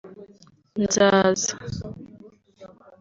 [0.83, 1.53] Nzaza